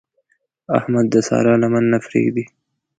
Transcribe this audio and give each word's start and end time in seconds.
احمد 0.77 1.05
د 1.13 1.15
سارا 1.27 1.53
لمن 1.61 1.83
نه 1.93 1.97
پرېږدي. 2.05 2.43